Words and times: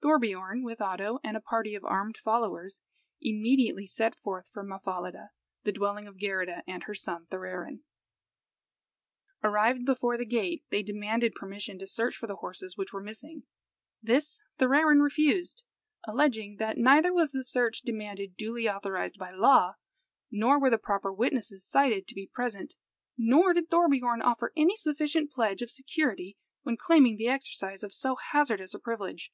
Thorbiorn, 0.00 0.62
with 0.62 0.80
Oddo 0.80 1.18
and 1.24 1.36
a 1.36 1.40
party 1.40 1.74
of 1.74 1.84
armed 1.84 2.16
followers, 2.16 2.80
immediately 3.20 3.84
set 3.84 4.14
forth 4.22 4.48
for 4.52 4.62
Mahfahlida, 4.62 5.30
the 5.64 5.72
dwelling 5.72 6.06
of 6.06 6.16
Geirrida 6.18 6.62
and 6.68 6.84
her 6.84 6.94
son 6.94 7.26
Thorarin. 7.26 7.82
Arrived 9.42 9.84
before 9.84 10.16
the 10.16 10.24
gate, 10.24 10.64
they 10.70 10.84
demanded 10.84 11.34
permission 11.34 11.80
to 11.80 11.86
search 11.88 12.14
for 12.16 12.28
the 12.28 12.36
horses 12.36 12.76
which 12.76 12.92
were 12.92 13.02
missing. 13.02 13.42
This 14.00 14.40
Thorarin 14.60 15.00
refused, 15.02 15.64
alleging 16.06 16.56
that 16.58 16.78
neither 16.78 17.12
was 17.12 17.32
the 17.32 17.42
search 17.42 17.80
demanded 17.82 18.36
duly 18.36 18.68
authorised 18.68 19.18
by 19.18 19.32
law, 19.32 19.74
nor 20.30 20.60
were 20.60 20.70
the 20.70 20.78
proper 20.78 21.12
witnesses 21.12 21.68
cited 21.68 22.06
to 22.06 22.14
be 22.14 22.30
present, 22.32 22.76
nor 23.18 23.52
did 23.52 23.68
Thorbiorn 23.68 24.22
offer 24.22 24.52
any 24.56 24.76
sufficient 24.76 25.32
pledge 25.32 25.60
of 25.60 25.72
security 25.72 26.38
when 26.62 26.76
claiming 26.76 27.16
the 27.16 27.28
exercise 27.28 27.82
of 27.82 27.92
so 27.92 28.14
hazardous 28.14 28.72
a 28.74 28.78
privilege. 28.78 29.32